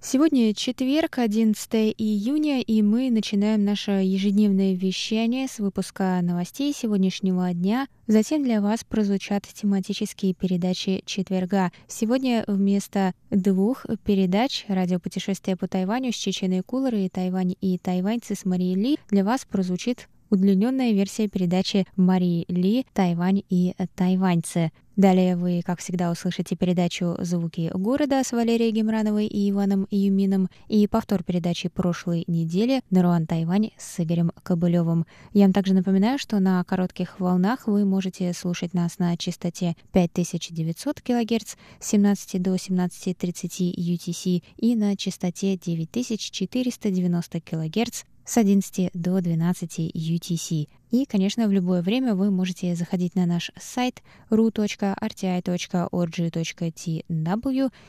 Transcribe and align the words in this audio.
Сегодня 0.00 0.54
четверг, 0.54 1.18
11 1.18 1.94
июня, 1.98 2.60
и 2.60 2.82
мы 2.82 3.10
начинаем 3.10 3.64
наше 3.64 3.90
ежедневное 3.90 4.74
вещание 4.74 5.48
с 5.48 5.58
выпуска 5.58 6.20
новостей 6.22 6.72
сегодняшнего 6.72 7.52
дня. 7.52 7.88
Затем 8.06 8.44
для 8.44 8.60
вас 8.60 8.84
прозвучат 8.84 9.42
тематические 9.52 10.34
передачи 10.34 11.02
четверга. 11.04 11.72
Сегодня 11.88 12.44
вместо 12.46 13.12
двух 13.30 13.86
передач 14.04 14.66
«Радиопутешествие 14.68 15.56
по 15.56 15.66
Тайваню» 15.66 16.12
с 16.12 16.16
Чеченой 16.16 16.62
Кулары 16.62 17.00
и 17.00 17.08
«Тайвань 17.08 17.56
и 17.60 17.76
тайваньцы» 17.76 18.36
с 18.36 18.44
Марией 18.44 18.76
Ли 18.76 18.98
для 19.10 19.24
вас 19.24 19.44
прозвучит 19.50 20.08
удлиненная 20.30 20.92
версия 20.92 21.28
передачи 21.28 21.86
Марии 21.96 22.44
Ли 22.48 22.86
«Тайвань 22.92 23.42
и 23.48 23.74
тайваньцы». 23.94 24.70
Далее 24.98 25.36
вы, 25.36 25.62
как 25.64 25.78
всегда, 25.78 26.10
услышите 26.10 26.56
передачу 26.56 27.14
«Звуки 27.20 27.70
города» 27.72 28.20
с 28.24 28.32
Валерией 28.32 28.72
Гемрановой 28.72 29.28
и 29.28 29.48
Иваном 29.48 29.86
Юмином 29.92 30.48
и 30.66 30.88
повтор 30.88 31.22
передачи 31.22 31.68
прошлой 31.68 32.24
недели 32.26 32.80
«Наруан 32.90 33.24
Тайвань» 33.24 33.70
с 33.78 34.00
Игорем 34.00 34.32
Кобылевым. 34.42 35.06
Я 35.32 35.44
вам 35.44 35.52
также 35.52 35.72
напоминаю, 35.74 36.18
что 36.18 36.40
на 36.40 36.64
коротких 36.64 37.20
волнах 37.20 37.68
вы 37.68 37.84
можете 37.84 38.32
слушать 38.32 38.74
нас 38.74 38.98
на 38.98 39.16
частоте 39.16 39.76
5900 39.92 41.00
кГц 41.00 41.54
с 41.78 41.88
17 41.90 42.42
до 42.42 42.56
17.30 42.56 43.72
UTC 43.76 44.42
и 44.56 44.74
на 44.74 44.96
частоте 44.96 45.56
9490 45.56 47.40
кГц 47.40 48.02
с 48.28 48.36
11 48.36 48.90
до 48.92 49.20
12 49.22 49.78
UTC. 49.94 50.68
И, 50.90 51.06
конечно, 51.06 51.48
в 51.48 51.52
любое 51.52 51.80
время 51.80 52.14
вы 52.14 52.30
можете 52.30 52.74
заходить 52.74 53.14
на 53.14 53.24
наш 53.24 53.50
сайт 53.58 54.02
ru.rti.org.tw 54.30 54.92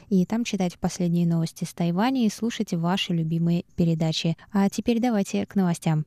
и 0.09 0.26
там 0.26 0.44
читать 0.46 0.80
последние 0.80 1.28
новости 1.28 1.66
с 1.66 1.73
Тайваня 1.73 2.26
и 2.26 2.30
слушать 2.30 2.73
ваши 2.73 3.14
любимые 3.14 3.66
передачи. 3.76 4.38
А 4.54 4.70
теперь 4.70 5.02
давайте 5.02 5.46
к 5.46 5.56
новостям. 5.56 6.06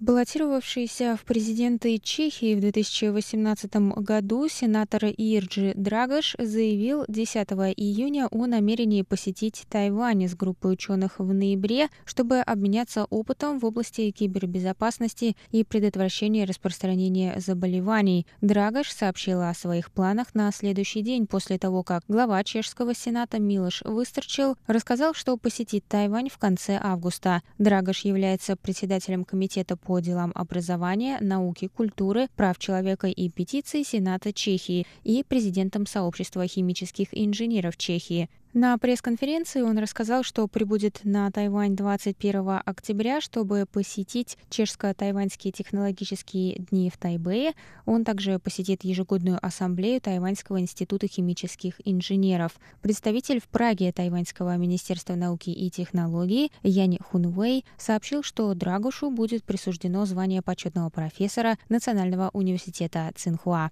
Баллотировавшийся 0.00 1.16
в 1.16 1.24
президенты 1.24 1.98
Чехии 1.98 2.54
в 2.54 2.60
2018 2.60 3.74
году 3.96 4.46
сенатор 4.46 5.06
Ирджи 5.06 5.72
Драгош 5.74 6.36
заявил 6.38 7.04
10 7.08 7.36
июня 7.76 8.28
о 8.30 8.46
намерении 8.46 9.02
посетить 9.02 9.64
Тайвань 9.68 10.28
с 10.28 10.36
группой 10.36 10.74
ученых 10.74 11.18
в 11.18 11.34
ноябре, 11.34 11.88
чтобы 12.04 12.38
обменяться 12.38 13.06
опытом 13.06 13.58
в 13.58 13.64
области 13.64 14.12
кибербезопасности 14.12 15.36
и 15.50 15.64
предотвращения 15.64 16.44
распространения 16.44 17.34
заболеваний. 17.40 18.24
Драгош 18.40 18.92
сообщила 18.92 19.48
о 19.48 19.54
своих 19.54 19.90
планах 19.90 20.32
на 20.32 20.52
следующий 20.52 21.02
день 21.02 21.26
после 21.26 21.58
того, 21.58 21.82
как 21.82 22.04
глава 22.06 22.44
чешского 22.44 22.94
сената 22.94 23.40
Милош 23.40 23.82
Выстерчил 23.84 24.56
рассказал, 24.68 25.12
что 25.12 25.36
посетит 25.36 25.84
Тайвань 25.88 26.28
в 26.28 26.38
конце 26.38 26.78
августа. 26.80 27.42
Драгош 27.58 28.04
является 28.04 28.54
председателем 28.54 29.24
комитета 29.24 29.76
по 29.76 29.87
по 29.88 30.00
делам 30.00 30.32
образования, 30.34 31.16
науки, 31.22 31.70
культуры, 31.74 32.28
прав 32.36 32.58
человека 32.58 33.06
и 33.06 33.30
петиций 33.30 33.84
Сената 33.84 34.34
Чехии 34.34 34.86
и 35.02 35.24
президентом 35.26 35.86
Сообщества 35.86 36.46
химических 36.46 37.08
инженеров 37.12 37.78
Чехии. 37.78 38.28
На 38.54 38.78
пресс-конференции 38.78 39.60
он 39.60 39.78
рассказал, 39.78 40.22
что 40.22 40.48
прибудет 40.48 41.00
на 41.04 41.30
Тайвань 41.30 41.76
21 41.76 42.60
октября, 42.64 43.20
чтобы 43.20 43.66
посетить 43.70 44.38
чешско-тайваньские 44.48 45.52
технологические 45.52 46.54
дни 46.54 46.88
в 46.88 46.96
Тайбэе. 46.96 47.52
Он 47.84 48.04
также 48.04 48.38
посетит 48.38 48.84
ежегодную 48.84 49.38
ассамблею 49.44 50.00
Тайваньского 50.00 50.60
института 50.60 51.06
химических 51.08 51.74
инженеров. 51.84 52.52
Представитель 52.80 53.40
в 53.40 53.48
Праге 53.48 53.92
Тайваньского 53.92 54.56
министерства 54.56 55.14
науки 55.14 55.50
и 55.50 55.68
технологий 55.70 56.50
Янь 56.62 56.98
Хунвей 56.98 57.66
сообщил, 57.76 58.22
что 58.22 58.54
Драгушу 58.54 59.10
будет 59.10 59.44
присуждено 59.44 60.06
звание 60.06 60.40
почетного 60.40 60.88
профессора 60.88 61.58
Национального 61.68 62.30
университета 62.32 63.12
Цинхуа. 63.14 63.70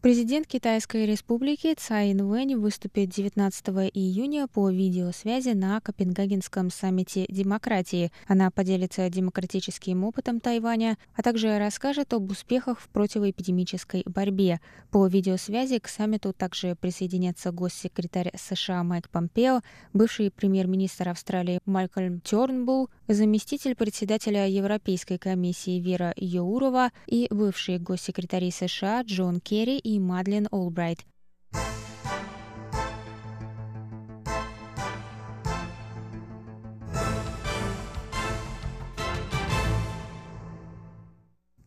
Президент 0.00 0.46
Китайской 0.46 1.06
республики 1.06 1.74
Цай 1.76 2.12
Инвэнь 2.12 2.54
выступит 2.54 3.08
19 3.08 3.66
июня 3.92 4.46
по 4.46 4.70
видеосвязи 4.70 5.48
на 5.48 5.80
Копенгагенском 5.80 6.70
саммите 6.70 7.26
демократии. 7.28 8.12
Она 8.28 8.52
поделится 8.52 9.10
демократическим 9.10 10.04
опытом 10.04 10.38
Тайваня, 10.38 10.98
а 11.16 11.22
также 11.22 11.58
расскажет 11.58 12.14
об 12.14 12.30
успехах 12.30 12.78
в 12.78 12.88
противоэпидемической 12.90 14.04
борьбе. 14.06 14.60
По 14.92 15.04
видеосвязи 15.08 15.80
к 15.80 15.88
саммиту 15.88 16.32
также 16.32 16.76
присоединятся 16.76 17.50
госсекретарь 17.50 18.30
США 18.36 18.84
Майк 18.84 19.08
Помпео, 19.10 19.62
бывший 19.94 20.30
премьер-министр 20.30 21.08
Австралии 21.08 21.58
Малькольм 21.66 22.20
Тернбул, 22.20 22.88
заместитель 23.08 23.74
председателя 23.74 24.46
Европейской 24.46 25.18
комиссии 25.18 25.80
Вера 25.80 26.14
Йоурова 26.16 26.90
и 27.08 27.26
бывший 27.30 27.80
госсекретарь 27.80 28.52
США 28.52 29.02
Джон 29.02 29.40
Керри 29.40 29.80
и 29.88 29.98
Мадлен 29.98 30.48
Олбрайт. 30.50 30.98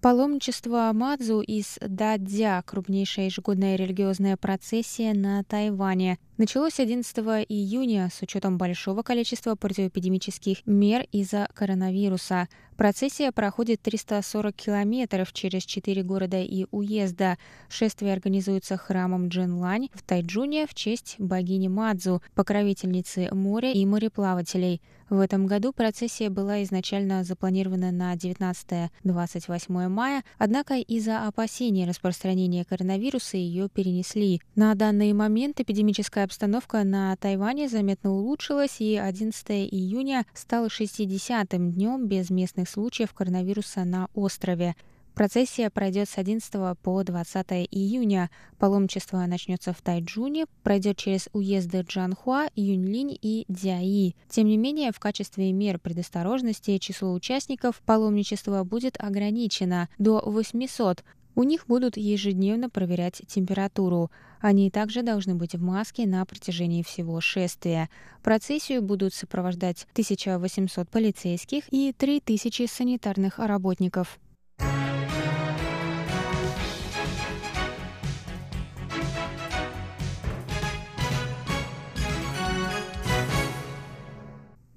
Паломничество 0.01 0.91
Мадзу 0.93 1.41
из 1.41 1.77
Дадзя, 1.79 2.63
крупнейшая 2.65 3.25
ежегодная 3.25 3.75
религиозная 3.75 4.35
процессия 4.35 5.13
на 5.13 5.43
Тайване, 5.43 6.17
началось 6.41 6.79
11 6.79 7.15
июня 7.49 8.09
с 8.11 8.23
учетом 8.23 8.57
большого 8.57 9.03
количества 9.03 9.53
противоэпидемических 9.53 10.65
мер 10.65 11.05
из-за 11.11 11.47
коронавируса. 11.53 12.47
Процессия 12.77 13.31
проходит 13.31 13.83
340 13.83 14.55
километров 14.55 15.31
через 15.33 15.63
четыре 15.65 16.01
города 16.01 16.41
и 16.41 16.65
уезда. 16.71 17.37
Шествие 17.69 18.13
организуется 18.13 18.75
храмом 18.75 19.27
Дженлань 19.27 19.89
в 19.93 20.01
Тайджуне 20.01 20.65
в 20.65 20.73
честь 20.73 21.15
богини 21.19 21.67
Мадзу, 21.67 22.23
покровительницы 22.33 23.29
моря 23.31 23.71
и 23.71 23.85
мореплавателей. 23.85 24.81
В 25.11 25.19
этом 25.19 25.45
году 25.45 25.73
процессия 25.73 26.29
была 26.29 26.63
изначально 26.63 27.25
запланирована 27.25 27.91
на 27.91 28.15
19-28 28.15 29.89
мая, 29.89 30.23
однако 30.37 30.75
из-за 30.75 31.27
опасений 31.27 31.85
распространения 31.85 32.63
коронавируса 32.63 33.35
ее 33.35 33.67
перенесли. 33.67 34.39
На 34.55 34.73
данный 34.73 35.11
момент 35.11 35.59
эпидемическая 35.59 36.23
обстановка 36.31 36.85
на 36.85 37.13
Тайване 37.17 37.67
заметно 37.67 38.13
улучшилась, 38.13 38.79
и 38.79 38.95
11 38.95 39.49
июня 39.69 40.25
стало 40.33 40.67
60-м 40.67 41.73
днем 41.73 42.07
без 42.07 42.29
местных 42.29 42.69
случаев 42.69 43.13
коронавируса 43.13 43.83
на 43.83 44.07
острове. 44.13 44.77
Процессия 45.13 45.69
пройдет 45.69 46.07
с 46.07 46.17
11 46.17 46.77
по 46.81 47.03
20 47.03 47.47
июня. 47.69 48.29
Паломничество 48.57 49.17
начнется 49.25 49.73
в 49.73 49.81
Тайджуне, 49.81 50.45
пройдет 50.63 50.95
через 50.95 51.27
уезды 51.33 51.81
Джанхуа, 51.81 52.47
Юньлинь 52.55 53.19
и 53.21 53.43
Дзяи. 53.49 54.15
Тем 54.29 54.47
не 54.47 54.55
менее, 54.55 54.93
в 54.93 54.99
качестве 55.01 55.51
мер 55.51 55.79
предосторожности 55.79 56.77
число 56.77 57.11
участников 57.11 57.81
паломничества 57.85 58.63
будет 58.63 58.95
ограничено 58.97 59.89
до 59.97 60.21
800. 60.25 61.03
У 61.35 61.43
них 61.43 61.65
будут 61.67 61.97
ежедневно 61.97 62.69
проверять 62.69 63.21
температуру. 63.27 64.11
Они 64.39 64.69
также 64.69 65.01
должны 65.01 65.35
быть 65.35 65.55
в 65.55 65.61
маске 65.61 66.05
на 66.05 66.25
протяжении 66.25 66.83
всего 66.83 67.21
шествия. 67.21 67.89
Процессию 68.21 68.81
будут 68.81 69.13
сопровождать 69.13 69.87
1800 69.93 70.89
полицейских 70.89 71.63
и 71.71 71.93
3000 71.93 72.67
санитарных 72.67 73.39
работников. 73.39 74.19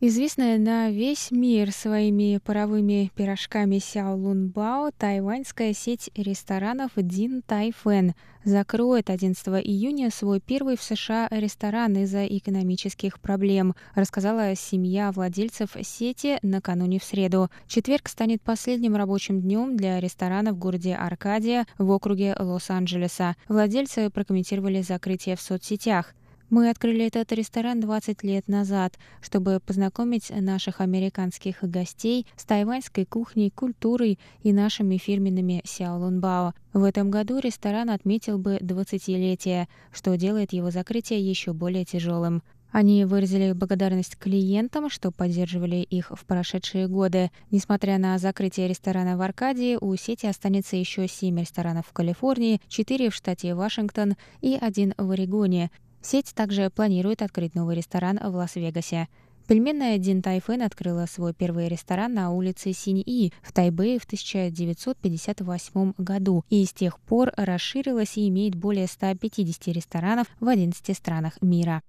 Известная 0.06 0.59
на 0.59 0.91
весь 0.91 1.31
мир 1.31 1.73
своими 1.73 2.37
паровыми 2.37 3.11
пирожками 3.17 3.79
Сяо 3.79 4.15
Лун 4.15 4.49
Бао, 4.49 4.91
тайваньская 4.91 5.73
сеть 5.73 6.11
ресторанов 6.15 6.91
Дин 6.95 7.41
Тайфэн 7.41 8.12
закроет 8.45 9.09
11 9.09 9.47
июня 9.65 10.11
свой 10.11 10.41
первый 10.41 10.77
в 10.77 10.83
США 10.83 11.29
ресторан 11.31 11.97
из-за 11.97 12.27
экономических 12.27 13.19
проблем, 13.19 13.75
рассказала 13.95 14.55
семья 14.55 15.11
владельцев 15.11 15.71
сети 15.83 16.39
накануне 16.43 16.99
в 16.99 17.05
среду. 17.05 17.49
Четверг 17.67 18.07
станет 18.11 18.43
последним 18.43 18.97
рабочим 18.97 19.41
днем 19.41 19.75
для 19.75 20.00
ресторана 20.00 20.53
в 20.53 20.59
городе 20.59 20.97
Аркадия 20.97 21.67
в 21.79 21.91
округе 21.91 22.37
Лос-Анджелеса. 22.39 23.37
Владельцы 23.49 24.11
прокомментировали 24.11 24.83
закрытие 24.83 25.37
в 25.37 25.41
соцсетях. 25.41 26.15
Мы 26.50 26.69
открыли 26.69 27.06
этот 27.06 27.32
ресторан 27.32 27.81
20 27.81 28.23
лет 28.23 28.49
назад, 28.49 28.99
чтобы 29.20 29.61
познакомить 29.64 30.31
наших 30.31 30.81
американских 30.81 31.62
гостей 31.62 32.26
с 32.37 32.44
тайваньской 32.44 33.06
кухней, 33.06 33.50
культурой 33.50 34.19
и 34.43 34.52
нашими 34.52 34.99
фирменными 34.99 35.62
сяолунбао. 35.64 36.55
В 36.73 36.85
этом 36.85 37.11
году 37.11 37.38
ресторан 37.38 37.91
отметил 37.91 38.38
бы 38.38 38.58
20-летие, 38.58 39.69
что 39.93 40.17
делает 40.17 40.52
его 40.52 40.70
закрытие 40.70 41.20
еще 41.20 41.52
более 41.52 41.85
тяжелым. 41.85 42.43
Они 42.75 43.05
выразили 43.05 43.52
благодарность 43.52 44.17
клиентам, 44.17 44.90
что 44.90 45.12
поддерживали 45.12 45.76
их 45.76 46.11
в 46.11 46.26
прошедшие 46.26 46.88
годы. 46.88 47.31
Несмотря 47.52 47.99
на 47.99 48.19
закрытие 48.19 48.67
ресторана 48.67 49.17
в 49.17 49.23
Аркадии, 49.23 49.79
у 49.81 49.94
сети 49.94 50.26
останется 50.26 50.75
еще 50.75 51.06
семь 51.06 51.38
ресторанов 51.38 51.87
в 51.87 51.93
Калифорнии, 51.93 52.61
четыре 52.67 53.11
в 53.11 53.14
штате 53.14 53.55
Вашингтон 53.55 54.14
и 54.40 54.58
один 54.61 54.93
в 54.99 55.08
Орегоне. 55.12 55.70
Сеть 56.05 56.35
также 56.35 56.69
планирует 56.69 57.23
открыть 57.23 57.55
новый 57.55 57.77
ресторан 57.77 58.21
в 58.23 58.37
Лас-Вегасе. 58.37 59.09
Пельменная 59.49 59.97
Дин 59.97 60.21
Тайфэн 60.21 60.61
открыла 60.61 61.06
свой 61.06 61.33
первый 61.33 61.69
ресторан 61.69 62.12
на 62.12 62.31
улице 62.31 62.75
Синь-И 62.75 63.33
в 63.43 63.53
Тайбэе 63.55 63.99
в 63.99 64.05
1958 64.05 65.95
году 65.97 66.45
и 66.51 66.62
с 66.67 66.75
тех 66.75 67.01
пор 67.01 67.33
расширилась 67.37 68.19
и 68.19 68.29
имеет 68.29 68.55
более 68.55 68.87
150 68.87 69.69
ресторанов 69.69 70.27
в 70.41 70.49
11 70.49 70.95
странах 70.95 71.41
мира. 71.41 71.83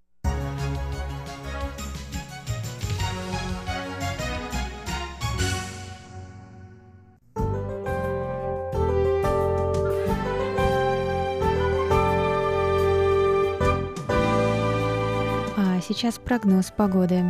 Сейчас 15.88 16.18
прогноз 16.18 16.72
погоды. 16.76 17.24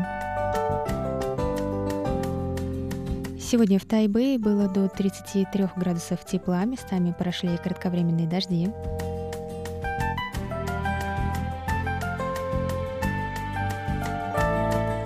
Сегодня 3.37 3.79
в 3.79 3.85
Тайбэе 3.85 4.39
было 4.39 4.69
до 4.69 4.87
33 4.87 5.67
градусов 5.75 6.25
тепла, 6.25 6.63
местами 6.63 7.13
прошли 7.17 7.57
кратковременные 7.57 8.27
дожди. 8.27 8.69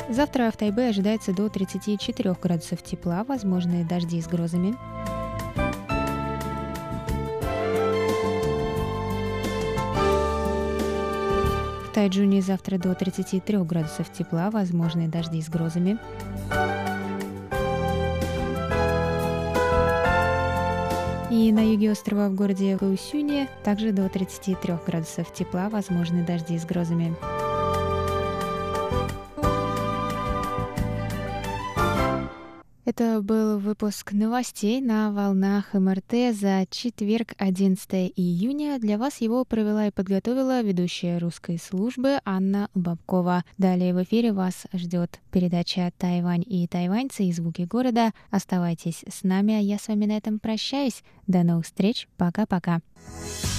Завтра 0.10 0.52
в 0.52 0.58
Тайбе 0.58 0.90
ожидается 0.90 1.34
до 1.34 1.50
34 1.50 2.36
градусов 2.42 2.84
тепла, 2.84 3.24
возможные 3.24 3.84
дожди 3.84 4.22
с 4.22 4.28
грозами. 4.28 4.76
Тайджуне 12.00 12.42
завтра 12.42 12.78
до 12.78 12.96
33 12.96 13.58
градусов 13.58 14.10
тепла, 14.10 14.50
возможные 14.52 15.10
дожди 15.10 15.42
с 15.42 15.50
грозами. 15.50 16.00
И 21.30 21.52
на 21.52 21.60
юге 21.60 21.92
острова 21.92 22.30
в 22.30 22.36
городе 22.36 22.78
Гаусюне 22.78 23.50
также 23.66 23.92
до 23.92 24.08
33 24.08 24.76
градусов 24.88 25.34
тепла, 25.34 25.68
возможны 25.68 26.26
дожди 26.26 26.58
с 26.58 26.64
грозами. 26.64 27.14
Это 33.00 33.22
был 33.22 33.60
выпуск 33.60 34.12
новостей 34.12 34.82
на 34.82 35.14
волнах 35.14 35.74
МРТ 35.74 36.36
за 36.38 36.66
четверг, 36.70 37.34
11 37.38 38.12
июня. 38.14 38.78
Для 38.78 38.98
вас 38.98 39.22
его 39.22 39.46
провела 39.46 39.88
и 39.88 39.92
подготовила 39.92 40.62
ведущая 40.62 41.18
русской 41.18 41.58
службы 41.58 42.20
Анна 42.26 42.68
Бабкова. 42.74 43.46
Далее 43.58 43.94
в 43.94 44.04
эфире 44.04 44.34
вас 44.34 44.66
ждет 44.74 45.22
передача 45.32 45.94
«Тайвань 45.98 46.44
и 46.46 46.68
тайваньцы» 46.68 47.24
и 47.24 47.32
«Звуки 47.32 47.62
города». 47.62 48.12
Оставайтесь 48.32 49.06
с 49.08 49.24
нами, 49.24 49.54
а 49.54 49.60
я 49.60 49.80
с 49.80 49.88
вами 49.88 50.04
на 50.04 50.18
этом 50.18 50.38
прощаюсь. 50.38 51.02
До 51.26 51.44
новых 51.44 51.68
встреч. 51.68 52.10
Пока-пока. 52.18 52.82
В 52.98 53.59